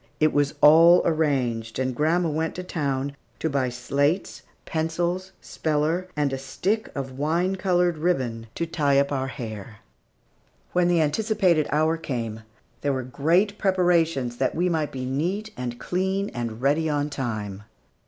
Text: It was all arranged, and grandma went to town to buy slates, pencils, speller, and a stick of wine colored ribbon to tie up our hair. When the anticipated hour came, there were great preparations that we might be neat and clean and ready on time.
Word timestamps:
It 0.19 0.33
was 0.33 0.55
all 0.61 1.03
arranged, 1.05 1.77
and 1.77 1.95
grandma 1.95 2.27
went 2.27 2.55
to 2.55 2.63
town 2.63 3.15
to 3.37 3.51
buy 3.51 3.69
slates, 3.69 4.41
pencils, 4.65 5.31
speller, 5.41 6.07
and 6.15 6.33
a 6.33 6.39
stick 6.39 6.89
of 6.95 7.19
wine 7.19 7.55
colored 7.55 7.99
ribbon 7.99 8.47
to 8.55 8.65
tie 8.65 8.97
up 8.97 9.11
our 9.11 9.27
hair. 9.27 9.81
When 10.73 10.87
the 10.87 11.01
anticipated 11.01 11.67
hour 11.71 11.97
came, 11.97 12.41
there 12.81 12.93
were 12.93 13.03
great 13.03 13.59
preparations 13.59 14.37
that 14.37 14.55
we 14.55 14.69
might 14.69 14.91
be 14.91 15.05
neat 15.05 15.51
and 15.55 15.79
clean 15.79 16.29
and 16.31 16.63
ready 16.63 16.89
on 16.89 17.11
time. 17.11 17.61